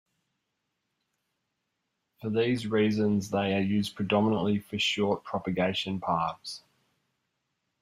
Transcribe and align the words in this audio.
For 2.21 2.31
these 2.31 2.65
reasons 2.65 3.29
they 3.29 3.53
are 3.53 3.59
used 3.61 3.95
predominantly 3.95 4.57
for 4.57 4.79
short 4.79 5.23
propagation 5.23 5.99
paths. 6.01 6.63